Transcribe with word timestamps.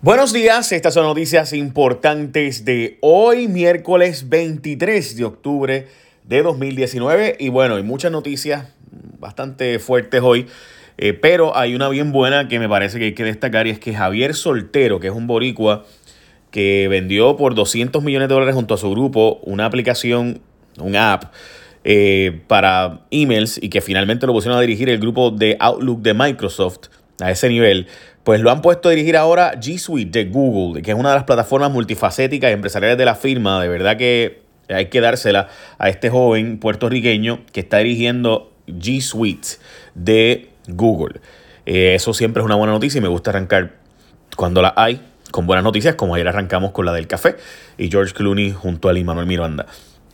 Buenos 0.00 0.32
días, 0.32 0.70
estas 0.70 0.94
son 0.94 1.06
noticias 1.06 1.52
importantes 1.52 2.64
de 2.64 2.98
hoy, 3.00 3.48
miércoles 3.48 4.28
23 4.28 5.16
de 5.16 5.24
octubre 5.24 5.88
de 6.22 6.42
2019. 6.44 7.34
Y 7.40 7.48
bueno, 7.48 7.74
hay 7.74 7.82
muchas 7.82 8.12
noticias 8.12 8.72
bastante 9.18 9.80
fuertes 9.80 10.20
hoy, 10.22 10.46
eh, 10.98 11.14
pero 11.14 11.56
hay 11.56 11.74
una 11.74 11.88
bien 11.88 12.12
buena 12.12 12.46
que 12.46 12.60
me 12.60 12.68
parece 12.68 13.00
que 13.00 13.06
hay 13.06 13.14
que 13.14 13.24
destacar 13.24 13.66
y 13.66 13.70
es 13.70 13.80
que 13.80 13.92
Javier 13.92 14.36
Soltero, 14.36 15.00
que 15.00 15.08
es 15.08 15.12
un 15.12 15.26
boricua 15.26 15.84
que 16.52 16.86
vendió 16.88 17.36
por 17.36 17.56
200 17.56 18.00
millones 18.04 18.28
de 18.28 18.34
dólares 18.34 18.54
junto 18.54 18.74
a 18.74 18.76
su 18.76 18.92
grupo 18.92 19.40
una 19.42 19.64
aplicación, 19.64 20.40
un 20.78 20.94
app 20.94 21.32
eh, 21.82 22.42
para 22.46 23.00
emails 23.10 23.58
y 23.60 23.68
que 23.68 23.80
finalmente 23.80 24.28
lo 24.28 24.32
pusieron 24.32 24.58
a 24.58 24.60
dirigir 24.60 24.90
el 24.90 25.00
grupo 25.00 25.32
de 25.32 25.56
Outlook 25.58 26.02
de 26.02 26.14
Microsoft 26.14 26.86
a 27.20 27.30
ese 27.30 27.48
nivel 27.48 27.88
pues 28.28 28.42
lo 28.42 28.50
han 28.50 28.60
puesto 28.60 28.88
a 28.88 28.90
dirigir 28.90 29.16
ahora 29.16 29.54
G 29.54 29.78
Suite 29.78 30.18
de 30.18 30.30
Google, 30.30 30.82
que 30.82 30.90
es 30.90 30.96
una 30.98 31.08
de 31.08 31.14
las 31.14 31.24
plataformas 31.24 31.70
multifacéticas 31.70 32.50
y 32.50 32.52
empresariales 32.52 32.98
de 32.98 33.06
la 33.06 33.14
firma. 33.14 33.58
De 33.62 33.68
verdad 33.68 33.96
que 33.96 34.42
hay 34.68 34.90
que 34.90 35.00
dársela 35.00 35.48
a 35.78 35.88
este 35.88 36.10
joven 36.10 36.58
puertorriqueño 36.58 37.46
que 37.54 37.60
está 37.60 37.78
dirigiendo 37.78 38.52
G 38.66 39.00
Suite 39.00 39.48
de 39.94 40.50
Google. 40.66 41.22
Eh, 41.64 41.94
eso 41.94 42.12
siempre 42.12 42.42
es 42.42 42.44
una 42.44 42.54
buena 42.54 42.74
noticia 42.74 42.98
y 42.98 43.00
me 43.00 43.08
gusta 43.08 43.30
arrancar 43.30 43.76
cuando 44.36 44.60
la 44.60 44.74
hay 44.76 45.00
con 45.30 45.46
buenas 45.46 45.64
noticias, 45.64 45.94
como 45.94 46.14
ayer 46.14 46.28
arrancamos 46.28 46.72
con 46.72 46.84
la 46.84 46.92
del 46.92 47.06
café 47.06 47.36
y 47.78 47.90
George 47.90 48.12
Clooney 48.12 48.52
junto 48.52 48.90
a 48.90 48.92
Lee 48.92 49.04
Manuel 49.04 49.26
Miranda. 49.26 49.64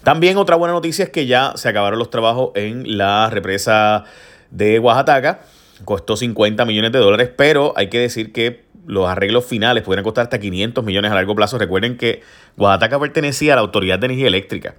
También 0.04 0.36
otra 0.36 0.54
buena 0.54 0.72
noticia 0.72 1.06
es 1.06 1.10
que 1.10 1.26
ya 1.26 1.54
se 1.56 1.68
acabaron 1.68 1.98
los 1.98 2.10
trabajos 2.10 2.52
en 2.54 2.96
la 2.96 3.28
represa 3.28 4.04
de 4.52 4.78
Oaxaca 4.78 5.40
costó 5.84 6.16
50 6.16 6.64
millones 6.64 6.92
de 6.92 6.98
dólares, 6.98 7.30
pero 7.36 7.72
hay 7.76 7.88
que 7.88 7.98
decir 7.98 8.32
que 8.32 8.64
los 8.86 9.08
arreglos 9.08 9.44
finales 9.44 9.82
pudieran 9.82 10.04
costar 10.04 10.24
hasta 10.24 10.38
500 10.38 10.84
millones 10.84 11.10
a 11.10 11.14
largo 11.14 11.34
plazo. 11.34 11.58
Recuerden 11.58 11.96
que 11.96 12.22
Oaxaca 12.56 12.98
pertenecía 12.98 13.54
a 13.54 13.56
la 13.56 13.62
Autoridad 13.62 13.98
de 13.98 14.06
Energía 14.06 14.26
Eléctrica, 14.26 14.74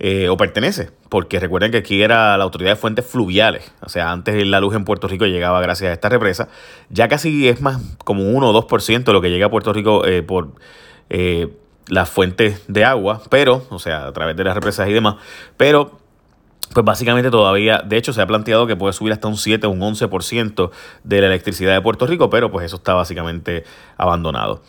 eh, 0.00 0.28
o 0.28 0.36
pertenece, 0.36 0.90
porque 1.08 1.38
recuerden 1.38 1.70
que 1.70 1.78
aquí 1.78 2.02
era 2.02 2.36
la 2.36 2.44
Autoridad 2.44 2.70
de 2.70 2.76
Fuentes 2.76 3.06
Fluviales, 3.06 3.72
o 3.80 3.88
sea, 3.88 4.10
antes 4.10 4.44
la 4.46 4.58
luz 4.58 4.74
en 4.74 4.84
Puerto 4.84 5.06
Rico 5.06 5.24
llegaba 5.26 5.60
gracias 5.60 5.90
a 5.90 5.92
esta 5.92 6.08
represa, 6.08 6.48
ya 6.90 7.06
casi 7.08 7.48
es 7.48 7.60
más 7.60 7.80
como 8.04 8.24
1 8.24 8.50
o 8.50 8.68
2% 8.68 9.12
lo 9.12 9.20
que 9.20 9.30
llega 9.30 9.46
a 9.46 9.50
Puerto 9.50 9.72
Rico 9.72 10.04
eh, 10.06 10.22
por... 10.22 10.52
Eh, 11.10 11.48
las 11.88 12.08
fuentes 12.08 12.62
de 12.66 12.82
agua, 12.82 13.20
pero, 13.28 13.66
o 13.68 13.78
sea, 13.78 14.06
a 14.06 14.12
través 14.14 14.36
de 14.36 14.44
las 14.44 14.54
represas 14.54 14.88
y 14.88 14.92
demás, 14.94 15.16
pero 15.58 16.00
pues 16.74 16.84
básicamente 16.84 17.30
todavía, 17.30 17.82
de 17.84 17.96
hecho 17.96 18.12
se 18.12 18.20
ha 18.20 18.26
planteado 18.26 18.66
que 18.66 18.76
puede 18.76 18.92
subir 18.92 19.12
hasta 19.12 19.28
un 19.28 19.36
7 19.36 19.66
o 19.66 19.70
un 19.70 19.80
11% 19.80 20.70
de 21.04 21.20
la 21.20 21.28
electricidad 21.28 21.72
de 21.72 21.80
Puerto 21.80 22.06
Rico, 22.06 22.28
pero 22.28 22.50
pues 22.50 22.66
eso 22.66 22.76
está 22.76 22.94
básicamente 22.94 23.64
abandonado. 23.96 24.60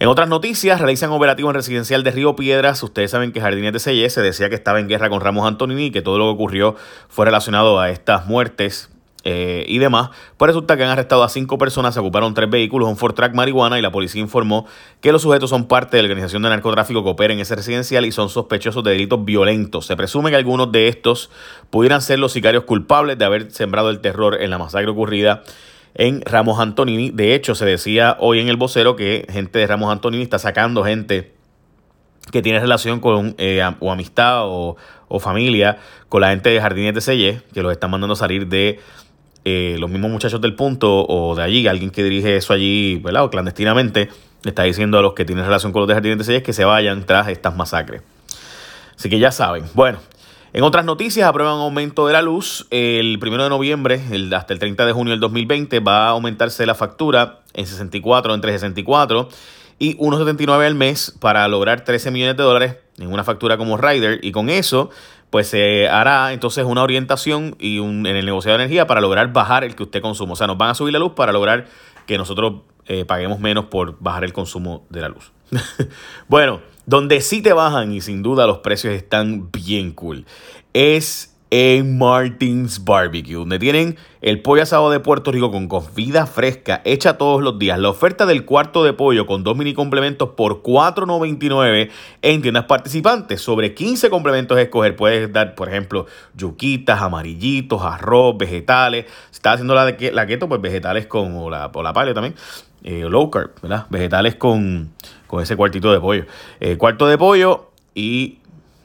En 0.00 0.08
otras 0.08 0.28
noticias, 0.28 0.80
realizan 0.80 1.10
operativo 1.10 1.48
en 1.48 1.54
residencial 1.54 2.04
de 2.04 2.12
Río 2.12 2.36
Piedras. 2.36 2.82
Ustedes 2.82 3.10
saben 3.10 3.32
que 3.32 3.40
Jardines 3.40 3.72
de 3.72 3.80
Selle 3.80 4.10
se 4.10 4.20
decía 4.20 4.48
que 4.48 4.54
estaba 4.54 4.78
en 4.78 4.88
guerra 4.88 5.08
con 5.08 5.20
Ramos 5.20 5.46
Antonini 5.46 5.86
y 5.86 5.90
que 5.90 6.02
todo 6.02 6.18
lo 6.18 6.26
que 6.26 6.34
ocurrió 6.34 6.76
fue 7.08 7.24
relacionado 7.24 7.80
a 7.80 7.90
estas 7.90 8.26
muertes 8.26 8.90
eh, 9.30 9.66
y 9.68 9.76
demás, 9.76 10.08
pues 10.38 10.46
resulta 10.46 10.78
que 10.78 10.84
han 10.84 10.88
arrestado 10.88 11.22
a 11.22 11.28
cinco 11.28 11.58
personas, 11.58 11.92
se 11.92 12.00
ocuparon 12.00 12.32
tres 12.32 12.48
vehículos, 12.48 12.88
un 12.88 12.96
Ford 12.96 13.12
Track 13.12 13.34
marihuana 13.34 13.78
y 13.78 13.82
la 13.82 13.92
policía 13.92 14.22
informó 14.22 14.64
que 15.02 15.12
los 15.12 15.20
sujetos 15.20 15.50
son 15.50 15.68
parte 15.68 15.98
de 15.98 16.02
la 16.02 16.06
organización 16.06 16.40
de 16.44 16.48
narcotráfico 16.48 17.04
que 17.04 17.10
opera 17.10 17.34
en 17.34 17.40
ese 17.40 17.54
residencial 17.54 18.06
y 18.06 18.12
son 18.12 18.30
sospechosos 18.30 18.82
de 18.84 18.92
delitos 18.92 19.22
violentos. 19.26 19.84
Se 19.84 19.96
presume 19.96 20.30
que 20.30 20.36
algunos 20.36 20.72
de 20.72 20.88
estos 20.88 21.30
pudieran 21.68 22.00
ser 22.00 22.18
los 22.18 22.32
sicarios 22.32 22.64
culpables 22.64 23.18
de 23.18 23.26
haber 23.26 23.50
sembrado 23.50 23.90
el 23.90 24.00
terror 24.00 24.40
en 24.40 24.48
la 24.48 24.56
masacre 24.56 24.90
ocurrida 24.90 25.42
en 25.94 26.22
Ramos 26.22 26.58
Antonini. 26.58 27.10
De 27.10 27.34
hecho, 27.34 27.54
se 27.54 27.66
decía 27.66 28.16
hoy 28.20 28.40
en 28.40 28.48
el 28.48 28.56
vocero 28.56 28.96
que 28.96 29.26
gente 29.28 29.58
de 29.58 29.66
Ramos 29.66 29.92
Antonini 29.92 30.22
está 30.22 30.38
sacando 30.38 30.84
gente 30.84 31.34
que 32.32 32.40
tiene 32.40 32.60
relación 32.60 33.00
con 33.00 33.34
eh, 33.36 33.62
o 33.80 33.92
amistad 33.92 34.46
o, 34.46 34.76
o, 35.08 35.20
familia 35.20 35.78
con 36.08 36.22
la 36.22 36.30
gente 36.30 36.48
de 36.48 36.60
Jardines 36.62 36.94
de 36.94 37.00
Selle, 37.02 37.42
que 37.52 37.62
los 37.62 37.72
están 37.72 37.90
mandando 37.90 38.14
a 38.14 38.16
salir 38.16 38.46
de 38.48 38.80
eh, 39.48 39.78
los 39.78 39.90
mismos 39.90 40.10
muchachos 40.10 40.40
del 40.40 40.54
punto 40.54 41.06
o 41.06 41.34
de 41.34 41.42
allí, 41.42 41.66
alguien 41.66 41.90
que 41.90 42.02
dirige 42.02 42.36
eso 42.36 42.52
allí, 42.52 42.96
¿verdad? 42.96 43.28
Clandestinamente, 43.30 44.08
está 44.44 44.64
diciendo 44.64 44.98
a 44.98 45.02
los 45.02 45.14
que 45.14 45.24
tienen 45.24 45.44
relación 45.44 45.72
con 45.72 45.80
los 45.80 45.88
de 45.88 45.94
Jardines 45.94 46.26
de 46.26 46.42
que 46.42 46.52
se 46.52 46.64
vayan 46.64 47.04
tras 47.04 47.28
estas 47.28 47.56
masacres. 47.56 48.02
Así 48.96 49.08
que 49.08 49.18
ya 49.18 49.32
saben. 49.32 49.64
Bueno, 49.74 50.00
en 50.52 50.64
otras 50.64 50.84
noticias, 50.84 51.28
aprueban 51.28 51.58
aumento 51.58 52.06
de 52.06 52.12
la 52.12 52.22
luz. 52.22 52.66
El 52.70 53.18
1 53.22 53.44
de 53.44 53.48
noviembre, 53.48 54.00
hasta 54.34 54.52
el 54.52 54.58
30 54.58 54.86
de 54.86 54.92
junio 54.92 55.12
del 55.12 55.20
2020, 55.20 55.80
va 55.80 56.06
a 56.06 56.10
aumentarse 56.10 56.66
la 56.66 56.74
factura 56.74 57.40
en 57.54 57.66
64, 57.66 58.34
entre 58.34 58.52
64 58.52 59.28
y 59.78 59.96
1,79 59.98 60.66
al 60.66 60.74
mes 60.74 61.14
para 61.20 61.46
lograr 61.48 61.84
13 61.84 62.10
millones 62.10 62.36
de 62.36 62.42
dólares 62.42 62.76
en 62.98 63.12
una 63.12 63.24
factura 63.24 63.56
como 63.56 63.76
Rider. 63.76 64.20
Y 64.22 64.32
con 64.32 64.50
eso 64.50 64.90
pues 65.30 65.48
se 65.48 65.88
hará 65.88 66.32
entonces 66.32 66.64
una 66.64 66.82
orientación 66.82 67.56
y 67.58 67.78
un, 67.78 68.06
en 68.06 68.16
el 68.16 68.24
negocio 68.24 68.50
de 68.50 68.56
energía 68.56 68.86
para 68.86 69.00
lograr 69.00 69.32
bajar 69.32 69.64
el 69.64 69.74
que 69.74 69.82
usted 69.82 70.00
consume. 70.00 70.32
O 70.32 70.36
sea, 70.36 70.46
nos 70.46 70.58
van 70.58 70.70
a 70.70 70.74
subir 70.74 70.92
la 70.92 70.98
luz 70.98 71.12
para 71.12 71.32
lograr 71.32 71.66
que 72.06 72.16
nosotros 72.16 72.62
eh, 72.86 73.04
paguemos 73.04 73.38
menos 73.38 73.66
por 73.66 73.96
bajar 74.00 74.24
el 74.24 74.32
consumo 74.32 74.86
de 74.88 75.00
la 75.00 75.08
luz. 75.08 75.32
bueno, 76.28 76.60
donde 76.86 77.20
sí 77.20 77.42
te 77.42 77.52
bajan 77.52 77.92
y 77.92 78.00
sin 78.00 78.22
duda 78.22 78.46
los 78.46 78.58
precios 78.58 78.94
están 78.94 79.50
bien 79.50 79.92
cool 79.92 80.24
es 80.72 81.27
en 81.50 81.96
Martins 81.96 82.84
Barbecue, 82.84 83.34
donde 83.34 83.58
tienen 83.58 83.96
el 84.20 84.42
pollo 84.42 84.62
asado 84.62 84.90
de 84.90 85.00
Puerto 85.00 85.32
Rico 85.32 85.50
con 85.50 85.68
comida 85.68 86.26
fresca 86.26 86.82
hecha 86.84 87.16
todos 87.16 87.42
los 87.42 87.58
días. 87.58 87.78
La 87.78 87.88
oferta 87.88 88.26
del 88.26 88.44
cuarto 88.44 88.84
de 88.84 88.92
pollo 88.92 89.26
con 89.26 89.44
dos 89.44 89.56
mini 89.56 89.72
complementos 89.72 90.30
por 90.30 90.62
$4.99 90.62 91.90
en 92.22 92.42
tiendas 92.42 92.64
participantes. 92.64 93.40
Sobre 93.40 93.74
15 93.74 94.10
complementos 94.10 94.58
escoger. 94.58 94.96
Puedes 94.96 95.32
dar, 95.32 95.54
por 95.54 95.68
ejemplo, 95.68 96.06
yuquitas, 96.36 97.00
amarillitos, 97.00 97.82
arroz, 97.82 98.36
vegetales. 98.36 99.06
Si 99.30 99.36
estás 99.36 99.54
haciendo 99.54 99.74
la, 99.74 99.86
de, 99.86 100.12
la 100.12 100.26
keto, 100.26 100.48
pues 100.48 100.60
vegetales 100.60 101.06
con, 101.06 101.36
o 101.36 101.48
la, 101.48 101.70
o 101.72 101.82
la 101.82 101.92
paleo 101.92 102.14
también. 102.14 102.34
Eh, 102.84 103.06
low 103.08 103.30
carb, 103.30 103.52
¿verdad? 103.62 103.86
Vegetales 103.90 104.34
con, 104.36 104.92
con 105.26 105.42
ese 105.42 105.56
cuartito 105.56 105.92
de 105.92 106.00
pollo. 106.00 106.26
Eh, 106.60 106.76
cuarto 106.76 107.06
de 107.06 107.18
pollo 107.18 107.70
y 107.94 108.38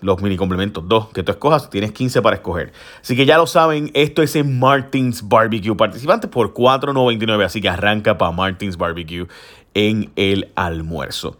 los 0.04 0.22
mini 0.22 0.38
complementos, 0.38 0.84
dos 0.88 1.08
que 1.10 1.24
tú 1.24 1.32
escojas, 1.32 1.70
tienes 1.70 1.92
15 1.92 2.22
para 2.22 2.36
escoger. 2.36 2.74
Así 3.02 3.16
que 3.16 3.26
ya 3.26 3.38
lo 3.38 3.48
saben, 3.48 3.90
esto 3.94 4.22
es 4.22 4.36
en 4.36 4.60
Martins 4.60 5.28
Barbecue. 5.28 5.76
Participantes 5.76 6.30
por 6.30 6.54
$4.99, 6.54 7.46
así 7.46 7.62
que 7.62 7.70
arranca 7.70 8.18
para 8.18 8.32
Martins 8.32 8.78
Barbecue 8.78 9.28
en 9.74 10.12
el 10.16 10.52
almuerzo. 10.56 11.38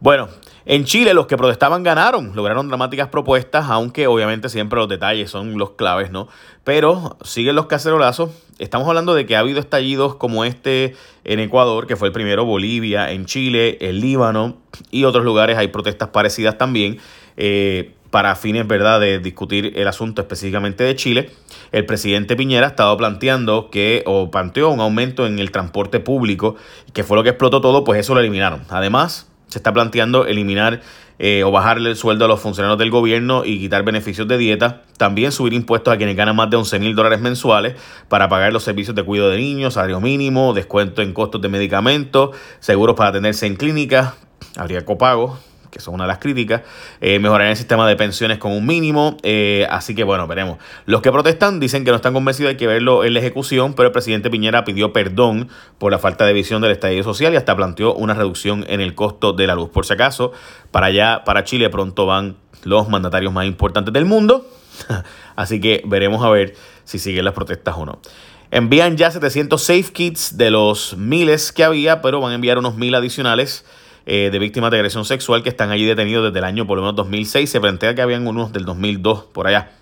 Bueno, 0.00 0.28
en 0.64 0.84
Chile 0.84 1.12
los 1.12 1.26
que 1.26 1.36
protestaban 1.36 1.82
ganaron, 1.82 2.36
lograron 2.36 2.68
dramáticas 2.68 3.08
propuestas, 3.08 3.66
aunque 3.68 4.06
obviamente 4.06 4.48
siempre 4.48 4.78
los 4.78 4.88
detalles 4.88 5.28
son 5.28 5.58
los 5.58 5.70
claves, 5.70 6.12
¿no? 6.12 6.28
Pero 6.62 7.16
siguen 7.24 7.56
los 7.56 7.66
cacerolazos. 7.66 8.30
Estamos 8.60 8.86
hablando 8.86 9.14
de 9.14 9.26
que 9.26 9.34
ha 9.34 9.40
habido 9.40 9.58
estallidos 9.58 10.14
como 10.14 10.44
este 10.44 10.94
en 11.24 11.40
Ecuador, 11.40 11.88
que 11.88 11.96
fue 11.96 12.08
el 12.08 12.12
primero, 12.12 12.44
Bolivia, 12.44 13.10
en 13.10 13.26
Chile, 13.26 13.76
el 13.80 14.00
Líbano 14.00 14.58
y 14.92 15.02
otros 15.02 15.24
lugares 15.24 15.58
hay 15.58 15.68
protestas 15.68 16.10
parecidas 16.10 16.58
también. 16.58 16.98
Eh, 17.36 17.94
para 18.10 18.34
fines 18.36 18.66
¿verdad? 18.66 19.00
de 19.00 19.18
discutir 19.18 19.72
el 19.76 19.86
asunto 19.86 20.22
específicamente 20.22 20.84
de 20.84 20.96
Chile, 20.96 21.30
el 21.72 21.84
presidente 21.84 22.36
Piñera 22.36 22.66
ha 22.66 22.70
estado 22.70 22.96
planteando 22.96 23.68
que, 23.70 24.02
o 24.06 24.30
planteó 24.30 24.70
un 24.70 24.80
aumento 24.80 25.26
en 25.26 25.38
el 25.38 25.50
transporte 25.50 26.00
público, 26.00 26.56
que 26.92 27.04
fue 27.04 27.16
lo 27.16 27.22
que 27.22 27.30
explotó 27.30 27.60
todo, 27.60 27.84
pues 27.84 28.00
eso 28.00 28.14
lo 28.14 28.20
eliminaron. 28.20 28.62
Además, 28.70 29.27
se 29.48 29.58
está 29.58 29.72
planteando 29.72 30.26
eliminar 30.26 30.80
eh, 31.18 31.42
o 31.42 31.50
bajarle 31.50 31.90
el 31.90 31.96
sueldo 31.96 32.26
a 32.26 32.28
los 32.28 32.40
funcionarios 32.40 32.78
del 32.78 32.90
gobierno 32.90 33.44
y 33.44 33.58
quitar 33.58 33.82
beneficios 33.82 34.28
de 34.28 34.38
dieta. 34.38 34.82
También 34.98 35.32
subir 35.32 35.52
impuestos 35.52 35.92
a 35.92 35.96
quienes 35.96 36.14
ganan 36.14 36.36
más 36.36 36.48
de 36.48 36.56
11 36.56 36.78
mil 36.78 36.94
dólares 36.94 37.20
mensuales 37.20 37.74
para 38.08 38.28
pagar 38.28 38.52
los 38.52 38.62
servicios 38.62 38.94
de 38.94 39.02
cuidado 39.02 39.30
de 39.30 39.38
niños, 39.38 39.74
salario 39.74 40.00
mínimo, 40.00 40.52
descuento 40.54 41.02
en 41.02 41.12
costos 41.12 41.40
de 41.40 41.48
medicamentos, 41.48 42.36
seguros 42.60 42.94
para 42.94 43.10
atenderse 43.10 43.46
en 43.46 43.56
clínicas, 43.56 44.14
habría 44.56 44.84
copago, 44.84 45.38
que 45.70 45.80
son 45.80 45.94
una 45.94 46.04
de 46.04 46.08
las 46.08 46.18
críticas, 46.18 46.62
eh, 47.00 47.18
mejorar 47.18 47.48
el 47.48 47.56
sistema 47.56 47.88
de 47.88 47.96
pensiones 47.96 48.38
con 48.38 48.52
un 48.52 48.66
mínimo, 48.66 49.16
eh, 49.22 49.66
así 49.70 49.94
que 49.94 50.04
bueno, 50.04 50.26
veremos. 50.26 50.58
Los 50.86 51.02
que 51.02 51.12
protestan 51.12 51.60
dicen 51.60 51.84
que 51.84 51.90
no 51.90 51.96
están 51.96 52.12
convencidos, 52.14 52.50
hay 52.50 52.56
que 52.56 52.66
verlo 52.66 53.04
en 53.04 53.14
la 53.14 53.20
ejecución, 53.20 53.74
pero 53.74 53.88
el 53.88 53.92
presidente 53.92 54.30
Piñera 54.30 54.64
pidió 54.64 54.92
perdón 54.92 55.48
por 55.78 55.92
la 55.92 55.98
falta 55.98 56.24
de 56.26 56.32
visión 56.32 56.62
del 56.62 56.72
estadio 56.72 57.02
social 57.02 57.32
y 57.32 57.36
hasta 57.36 57.56
planteó 57.56 57.94
una 57.94 58.14
reducción 58.14 58.64
en 58.68 58.80
el 58.80 58.94
costo 58.94 59.32
de 59.32 59.46
la 59.46 59.54
luz. 59.54 59.70
Por 59.70 59.86
si 59.86 59.94
acaso, 59.94 60.32
para 60.70 60.86
allá, 60.86 61.22
para 61.24 61.44
Chile 61.44 61.70
pronto 61.70 62.06
van 62.06 62.36
los 62.64 62.88
mandatarios 62.88 63.32
más 63.32 63.46
importantes 63.46 63.92
del 63.92 64.04
mundo, 64.04 64.46
así 65.36 65.60
que 65.60 65.82
veremos 65.86 66.24
a 66.24 66.30
ver 66.30 66.54
si 66.84 66.98
siguen 66.98 67.24
las 67.24 67.34
protestas 67.34 67.74
o 67.76 67.86
no. 67.86 68.00
Envían 68.50 68.96
ya 68.96 69.10
700 69.10 69.62
safe 69.62 69.92
kits 69.92 70.38
de 70.38 70.50
los 70.50 70.96
miles 70.96 71.52
que 71.52 71.64
había, 71.64 72.00
pero 72.00 72.20
van 72.20 72.32
a 72.32 72.34
enviar 72.34 72.56
unos 72.56 72.76
mil 72.76 72.94
adicionales 72.94 73.66
eh, 74.10 74.30
de 74.32 74.38
víctimas 74.38 74.70
de 74.70 74.78
agresión 74.78 75.04
sexual 75.04 75.42
que 75.42 75.50
están 75.50 75.70
allí 75.70 75.84
detenidos 75.84 76.24
desde 76.24 76.38
el 76.38 76.44
año 76.46 76.66
por 76.66 76.78
lo 76.78 76.82
menos 76.82 76.96
2006. 76.96 77.50
Se 77.50 77.60
plantea 77.60 77.94
que 77.94 78.00
habían 78.00 78.26
unos 78.26 78.54
del 78.54 78.64
2002 78.64 79.24
por 79.24 79.46
allá. 79.46 79.72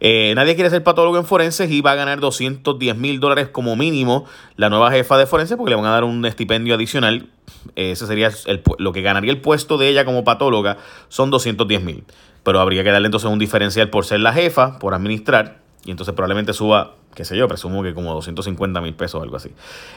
Eh, 0.00 0.32
nadie 0.34 0.56
quiere 0.56 0.70
ser 0.70 0.82
patólogo 0.82 1.18
en 1.18 1.24
forenses 1.24 1.70
y 1.70 1.80
va 1.80 1.92
a 1.92 1.94
ganar 1.94 2.18
210 2.18 2.96
mil 2.96 3.20
dólares 3.20 3.46
como 3.46 3.76
mínimo 3.76 4.24
la 4.56 4.70
nueva 4.70 4.90
jefa 4.90 5.16
de 5.18 5.26
forenses 5.26 5.56
porque 5.56 5.70
le 5.70 5.76
van 5.76 5.84
a 5.84 5.90
dar 5.90 6.02
un 6.02 6.26
estipendio 6.26 6.74
adicional. 6.74 7.28
ese 7.76 8.08
sería 8.08 8.32
lo 8.78 8.92
que 8.92 9.02
ganaría 9.02 9.30
el 9.30 9.40
puesto 9.40 9.78
de 9.78 9.86
ella 9.86 10.04
como 10.04 10.24
patóloga, 10.24 10.78
son 11.08 11.30
210 11.30 11.84
mil. 11.84 12.04
Pero 12.42 12.58
habría 12.58 12.82
que 12.82 12.90
darle 12.90 13.06
entonces 13.06 13.30
un 13.30 13.38
diferencial 13.38 13.88
por 13.88 14.04
ser 14.04 14.18
la 14.18 14.32
jefa, 14.32 14.80
por 14.80 14.94
administrar, 14.94 15.60
y 15.84 15.92
entonces 15.92 16.12
probablemente 16.12 16.54
suba, 16.54 16.96
qué 17.14 17.24
sé 17.24 17.36
yo, 17.36 17.46
presumo 17.46 17.84
que 17.84 17.94
como 17.94 18.12
250 18.14 18.80
mil 18.80 18.94
pesos 18.94 19.20
o 19.20 19.22
algo 19.22 19.36
así. 19.36 19.50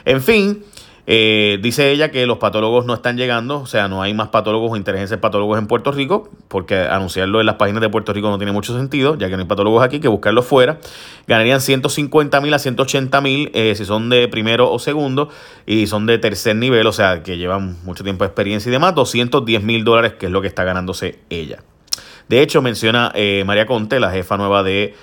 En 0.04 0.22
fin, 0.22 0.62
eh, 1.06 1.58
dice 1.60 1.90
ella 1.90 2.10
que 2.10 2.24
los 2.24 2.38
patólogos 2.38 2.86
no 2.86 2.94
están 2.94 3.18
llegando, 3.18 3.60
o 3.60 3.66
sea, 3.66 3.88
no 3.88 4.00
hay 4.00 4.14
más 4.14 4.28
patólogos 4.28 4.72
o 4.72 4.76
inteligencias 4.76 5.20
patólogos 5.20 5.58
en 5.58 5.66
Puerto 5.66 5.92
Rico, 5.92 6.30
porque 6.48 6.78
anunciarlo 6.78 7.40
en 7.40 7.46
las 7.46 7.56
páginas 7.56 7.82
de 7.82 7.90
Puerto 7.90 8.14
Rico 8.14 8.30
no 8.30 8.38
tiene 8.38 8.52
mucho 8.52 8.74
sentido, 8.74 9.16
ya 9.16 9.28
que 9.28 9.36
no 9.36 9.42
hay 9.42 9.48
patólogos 9.48 9.84
aquí, 9.84 10.00
que 10.00 10.08
buscarlos 10.08 10.46
fuera. 10.46 10.78
Ganarían 11.26 11.60
150 11.60 12.40
mil 12.40 12.54
a 12.54 12.58
180 12.58 13.20
mil 13.20 13.50
eh, 13.52 13.74
si 13.74 13.84
son 13.84 14.08
de 14.08 14.28
primero 14.28 14.72
o 14.72 14.78
segundo, 14.78 15.28
y 15.66 15.86
son 15.86 16.06
de 16.06 16.18
tercer 16.18 16.56
nivel, 16.56 16.86
o 16.86 16.92
sea, 16.92 17.22
que 17.22 17.36
llevan 17.36 17.76
mucho 17.84 18.02
tiempo 18.02 18.24
de 18.24 18.28
experiencia 18.28 18.70
y 18.70 18.72
demás, 18.72 18.94
210 18.94 19.62
mil 19.62 19.84
dólares, 19.84 20.14
que 20.14 20.26
es 20.26 20.32
lo 20.32 20.40
que 20.40 20.48
está 20.48 20.64
ganándose 20.64 21.18
ella. 21.28 21.62
De 22.28 22.40
hecho, 22.40 22.62
menciona 22.62 23.12
eh, 23.14 23.42
María 23.46 23.66
Conte, 23.66 24.00
la 24.00 24.10
jefa 24.10 24.38
nueva 24.38 24.62
de 24.62 24.94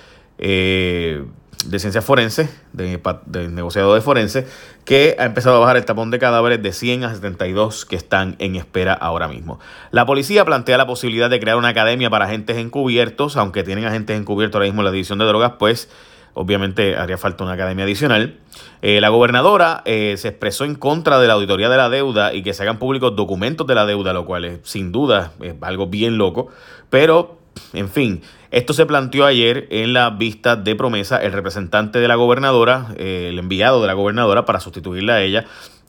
de 1.71 1.79
ciencias 1.79 2.03
forenses, 2.03 2.49
de, 2.73 2.99
negociado 3.47 3.95
de 3.95 4.01
forense, 4.01 4.45
que 4.83 5.15
ha 5.17 5.23
empezado 5.23 5.55
a 5.55 5.59
bajar 5.59 5.77
el 5.77 5.85
tapón 5.85 6.11
de 6.11 6.19
cadáveres 6.19 6.61
de 6.61 6.73
100 6.73 7.05
a 7.05 7.15
72 7.15 7.85
que 7.85 7.95
están 7.95 8.35
en 8.39 8.57
espera 8.57 8.93
ahora 8.93 9.29
mismo. 9.29 9.57
La 9.89 10.05
policía 10.05 10.43
plantea 10.43 10.77
la 10.77 10.85
posibilidad 10.85 11.29
de 11.29 11.39
crear 11.39 11.55
una 11.55 11.69
academia 11.69 12.09
para 12.09 12.25
agentes 12.25 12.57
encubiertos, 12.57 13.37
aunque 13.37 13.63
tienen 13.63 13.85
agentes 13.85 14.19
encubiertos 14.19 14.57
ahora 14.57 14.65
mismo 14.65 14.81
en 14.81 14.85
la 14.85 14.91
división 14.91 15.17
de 15.19 15.25
drogas, 15.25 15.53
pues 15.59 15.89
obviamente 16.33 16.97
haría 16.97 17.17
falta 17.17 17.45
una 17.45 17.53
academia 17.53 17.85
adicional. 17.85 18.37
Eh, 18.81 18.99
la 18.99 19.07
gobernadora 19.07 19.81
eh, 19.85 20.15
se 20.17 20.27
expresó 20.27 20.65
en 20.65 20.75
contra 20.75 21.19
de 21.19 21.27
la 21.27 21.33
auditoría 21.35 21.69
de 21.69 21.77
la 21.77 21.89
deuda 21.89 22.33
y 22.33 22.43
que 22.43 22.53
se 22.53 22.63
hagan 22.63 22.79
públicos 22.79 23.15
documentos 23.15 23.65
de 23.65 23.75
la 23.75 23.85
deuda, 23.85 24.11
lo 24.11 24.25
cual 24.25 24.43
es 24.43 24.59
sin 24.63 24.91
duda 24.91 25.31
algo 25.61 25.87
bien 25.87 26.17
loco, 26.17 26.49
pero 26.89 27.37
en 27.73 27.87
fin, 27.87 28.21
esto 28.51 28.73
se 28.73 28.85
planteó 28.85 29.25
ayer 29.25 29.67
en 29.71 29.93
la 29.93 30.09
vista 30.09 30.57
de 30.57 30.75
promesa. 30.75 31.17
El 31.17 31.31
representante 31.31 31.99
de 31.99 32.07
la 32.09 32.15
gobernadora, 32.15 32.87
eh, 32.97 33.27
el 33.29 33.39
enviado 33.39 33.81
de 33.81 33.87
la 33.87 33.93
gobernadora 33.93 34.45
para 34.45 34.59
sustituirla 34.59 35.15
a 35.15 35.21
ella, 35.21 35.45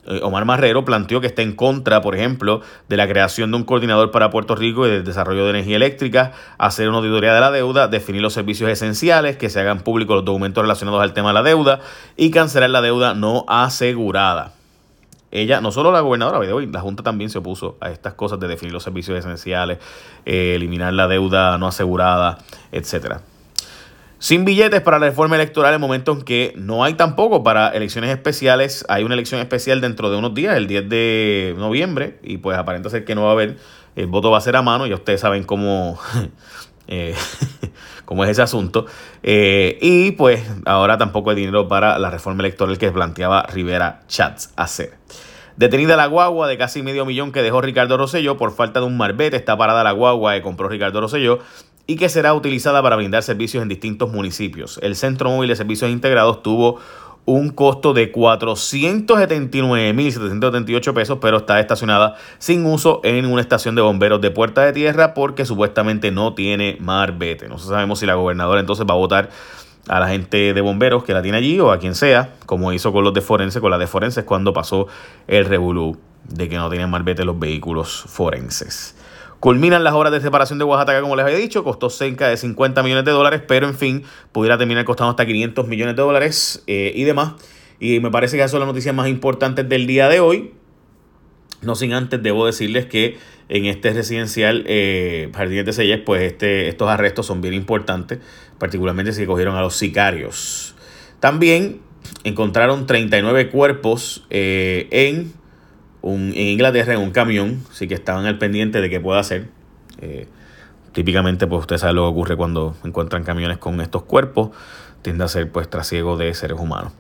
eh, 0.07 0.21
Omar 0.23 0.45
Marrero 0.45 0.85
planteó 0.85 1.21
que 1.21 1.27
está 1.27 1.43
en 1.43 1.57
contra, 1.57 2.01
por 2.01 2.15
ejemplo, 2.15 2.61
de 2.89 2.97
la 2.97 3.09
creación 3.09 3.51
de 3.51 3.57
un 3.57 3.65
coordinador 3.65 4.13
para 4.13 4.31
Puerto 4.31 4.55
Rico 4.55 4.87
y 4.87 4.91
del 4.91 5.05
desarrollo 5.05 5.45
de 5.45 5.51
energía 5.51 5.77
eléctrica, 5.77 6.33
hacer 6.57 6.89
una 6.89 6.99
auditoría 6.99 7.35
de 7.35 7.41
la 7.41 7.51
deuda, 7.51 7.89
definir 7.89 8.23
los 8.23 8.33
servicios 8.33 8.71
esenciales, 8.71 9.37
que 9.37 9.51
se 9.51 9.61
hagan 9.61 9.81
públicos 9.81 10.15
los 10.15 10.25
documentos 10.25 10.63
relacionados 10.63 11.03
al 11.03 11.15
tema 11.15 11.31
de 11.31 11.35
la 11.35 11.43
deuda 11.43 11.81
y 12.17 12.31
cancelar 12.31 12.71
la 12.71 12.81
deuda 12.81 13.15
no 13.15 13.45
asegurada. 13.49 14.53
Ella, 15.33 15.63
no 15.63 15.73
solo 15.73 15.91
la 15.91 16.01
gobernadora, 16.01 16.39
hoy 16.55 16.67
la 16.67 16.81
Junta 16.81 17.03
también 17.03 17.31
se 17.31 17.39
opuso 17.39 17.79
a 17.81 17.91
estas 17.91 18.13
cosas 18.15 18.39
de 18.39 18.49
definir 18.49 18.75
los 18.75 18.83
servicios 18.83 19.19
esenciales, 19.19 19.79
eh, 20.27 20.55
eliminar 20.55 20.93
la 20.93 21.09
deuda 21.09 21.57
no 21.57 21.67
asegurada, 21.67 22.39
etcétera. 22.71 23.23
Sin 24.19 24.45
billetes 24.45 24.83
para 24.83 25.01
la 25.01 25.07
reforma 25.07 25.35
electoral 25.35 25.71
en 25.71 25.75
el 25.77 25.81
momento 25.81 26.13
en 26.13 26.23
que 26.23 26.53
no 26.57 26.85
hay 26.85 26.95
tampoco 26.95 27.43
para 27.43 27.71
elecciones 27.71 28.11
especiales. 28.11 28.85
Hay 28.89 29.03
una 29.03 29.15
elección 29.15 29.41
especial 29.41 29.81
dentro 29.81 30.11
de 30.11 30.17
unos 30.17 30.33
días, 30.33 30.57
el 30.57 30.69
10 30.69 30.89
de 30.89 31.55
noviembre, 31.59 32.21
y 32.23 32.37
pues 32.37 32.57
aparenta 32.57 32.89
ser 32.89 33.05
que 33.05 33.17
no 33.17 33.23
va 33.23 33.31
a 33.31 33.33
haber, 33.33 33.57
el 33.97 34.07
voto 34.07 34.31
va 34.31 34.39
a 34.39 34.41
ser 34.43 34.55
a 34.55 34.63
mano, 34.63 34.87
ya 34.87 34.95
ustedes 34.95 35.21
saben 35.21 35.43
cómo, 35.43 35.99
eh, 36.93 37.15
cómo 38.05 38.23
es 38.25 38.31
ese 38.31 38.43
asunto. 38.43 38.85
Eh, 39.23 39.79
y 39.81 40.13
pues 40.13 40.43
ahora 40.67 40.99
tampoco 40.99 41.31
hay 41.31 41.37
dinero 41.37 41.67
para 41.67 41.99
la 41.99 42.11
reforma 42.11 42.43
electoral 42.43 42.77
que 42.77 42.93
planteaba 42.93 43.45
Rivera 43.45 44.03
Chats 44.09 44.53
hacer. 44.57 44.99
Detenida 45.57 45.97
la 45.97 46.07
guagua 46.07 46.49
de 46.49 46.59
casi 46.59 46.83
medio 46.83 47.07
millón 47.07 47.33
que 47.33 47.43
dejó 47.43 47.63
Ricardo 47.63 47.97
Rosselló 47.97 48.37
por 48.37 48.53
falta 48.53 48.81
de 48.81 48.87
un 48.87 48.99
marbete. 48.99 49.37
Está 49.37 49.57
parada 49.57 49.83
la 49.85 49.93
guagua 49.93 50.35
que 50.35 50.43
compró 50.43 50.69
Ricardo 50.69 51.01
Rosselló 51.01 51.39
y 51.87 51.97
que 51.97 52.11
será 52.11 52.35
utilizada 52.35 52.83
para 52.83 52.97
brindar 52.97 53.23
servicios 53.23 53.63
en 53.63 53.71
distintos 53.71 54.11
municipios. 54.13 54.79
El 54.83 54.95
Centro 54.95 55.31
Móvil 55.31 55.49
de 55.49 55.57
Servicios 55.57 55.91
Integrados 55.91 56.43
tuvo 56.43 56.79
un 57.25 57.51
costo 57.51 57.95
de 57.95 58.13
479.778 58.13 60.93
pesos, 60.93 61.19
pero 61.21 61.39
está 61.39 61.59
estacionada 61.61 62.17
sin 62.39 62.67
uso 62.67 63.01
en 63.05 63.25
una 63.27 63.41
estación 63.41 63.77
de 63.77 63.83
bomberos 63.83 64.21
de 64.21 64.31
Puerta 64.31 64.63
de 64.63 64.73
Tierra 64.73 65.15
porque 65.15 65.47
supuestamente 65.47 66.11
no 66.11 66.35
tiene 66.35 66.77
marbete. 66.81 67.49
No 67.49 67.59
sabemos 67.59 68.01
si 68.01 68.07
la 68.07 68.15
gobernadora 68.15 68.59
entonces 68.61 68.85
va 68.89 68.95
a 68.95 68.99
votar 68.99 69.31
a 69.89 70.01
la 70.01 70.09
gente 70.09 70.53
de 70.53 70.61
bomberos 70.61 71.05
que 71.05 71.13
la 71.13 71.23
tiene 71.23 71.39
allí 71.39 71.61
o 71.61 71.71
a 71.71 71.79
quien 71.79 71.95
sea, 71.95 72.35
como 72.47 72.73
hizo 72.73 72.93
con 72.93 73.05
los 73.05 73.15
de 73.15 73.21
forense, 73.21 73.61
con 73.61 73.71
la 73.71 73.79
de 73.79 73.87
forenses 73.87 74.25
cuando 74.25 74.53
pasó 74.53 74.89
el 75.27 75.45
revolú 75.45 75.99
de 76.29 76.49
que 76.49 76.57
no 76.57 76.69
tenían 76.71 76.91
marbete 76.91 77.25
los 77.25 77.39
vehículos 77.39 78.05
forenses. 78.07 78.97
Culminan 79.43 79.83
las 79.83 79.93
obras 79.95 80.13
de 80.13 80.21
separación 80.21 80.61
de 80.61 80.65
Oaxaca, 80.65 81.01
como 81.01 81.17
les 81.17 81.27
había 81.27 81.37
dicho, 81.37 81.65
costó 81.65 81.91
cerca 81.91 82.29
de 82.29 82.37
50 82.37 82.81
millones 82.85 83.05
de 83.05 83.11
dólares, 83.11 83.43
pero 83.45 83.67
en 83.67 83.75
fin, 83.75 84.05
pudiera 84.31 84.57
terminar 84.57 84.85
costando 84.85 85.11
hasta 85.11 85.27
500 85.27 85.67
millones 85.67 85.97
de 85.97 86.03
dólares 86.03 86.63
eh, 86.69 86.93
y 86.95 87.03
demás. 87.03 87.33
Y 87.81 87.99
me 87.99 88.13
parece 88.13 88.37
que 88.37 88.43
esas 88.43 88.53
son 88.53 88.61
las 88.61 88.69
noticias 88.69 88.95
más 88.95 89.09
importantes 89.09 89.69
del 89.69 89.89
día 89.89 90.09
de 90.09 90.21
hoy. 90.21 90.53
No 91.61 91.75
sin 91.75 91.93
antes 91.93 92.23
debo 92.23 92.47
decirles 92.47 92.87
que 92.87 93.19
en 93.49 93.67
este 93.67 93.93
residencial 93.93 94.63
eh, 94.69 95.33
Jardines 95.35 95.67
de 95.67 95.73
Selles, 95.73 96.01
pues 96.07 96.23
este, 96.23 96.69
estos 96.69 96.89
arrestos 96.89 97.27
son 97.27 97.41
bien 97.41 97.55
importantes, 97.55 98.21
particularmente 98.61 99.13
si 99.13 99.27
cogieron 99.27 99.57
a 99.57 99.61
los 99.61 99.75
sicarios. 99.75 100.77
También 101.19 101.81
encontraron 102.23 102.87
39 102.87 103.51
cuerpos 103.51 104.25
eh, 104.31 104.87
en, 104.93 105.33
un, 106.03 106.33
en 106.35 106.49
Inglaterra 106.49 106.95
en 106.95 107.01
un 107.01 107.13
camión, 107.13 107.65
así 107.71 107.89
que 107.89 107.95
estaban 107.95 108.27
al 108.27 108.39
pendiente 108.39 108.81
de 108.81 108.91
qué 108.91 109.01
pueda 109.01 109.21
hacer. 109.21 109.49
Eh, 110.01 110.27
típicamente, 110.93 111.47
pues 111.47 111.61
usted 111.61 111.79
sabe 111.79 111.95
lo 111.95 112.03
que 112.03 112.09
ocurre 112.09 112.37
cuando 112.37 112.77
encuentran 112.85 113.25
camiones 113.25 113.59
con 113.59 113.81
estos 113.81 114.03
cuerpos, 114.03 114.51
tiende 115.01 115.25
a 115.25 115.29
ser 115.29 115.51
pues 115.51 115.71
trasiego 115.71 116.17
de 116.17 116.35
seres 116.35 116.59
humanos. 116.59 116.93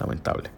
Lamentable. 0.00 0.50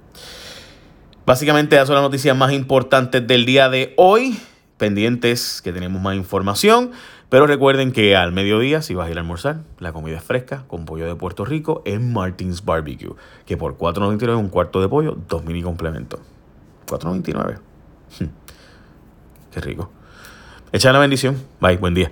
Básicamente 1.26 1.76
esas 1.76 1.88
son 1.88 1.94
las 1.94 2.04
noticias 2.04 2.36
más 2.36 2.52
importantes 2.52 3.26
del 3.26 3.46
día 3.46 3.68
de 3.68 3.94
hoy. 3.96 4.38
Pendientes 4.76 5.62
que 5.62 5.72
tenemos 5.72 6.02
más 6.02 6.16
información. 6.16 6.90
Pero 7.30 7.46
recuerden 7.46 7.92
que 7.92 8.14
al 8.14 8.32
mediodía, 8.32 8.82
si 8.82 8.94
vas 8.94 9.08
a 9.08 9.10
ir 9.10 9.16
a 9.16 9.20
almorzar, 9.20 9.60
la 9.78 9.92
comida 9.92 10.18
es 10.18 10.22
fresca 10.22 10.64
con 10.68 10.84
pollo 10.84 11.06
de 11.06 11.16
Puerto 11.16 11.44
Rico 11.44 11.82
en 11.84 12.12
Martins 12.12 12.64
Barbecue. 12.64 13.14
Que 13.46 13.56
por 13.56 13.76
$4.99 13.76 14.36
un 14.36 14.48
cuarto 14.48 14.80
de 14.80 14.88
pollo, 14.88 15.16
dos 15.28 15.44
mini 15.44 15.62
complementos. 15.62 16.20
$4.99. 16.86 17.73
Hmm. 18.18 18.26
Qué 19.52 19.60
rico. 19.60 19.90
Echa 20.72 20.92
la 20.92 20.98
bendición. 20.98 21.36
Bye, 21.60 21.76
buen 21.76 21.94
día. 21.94 22.10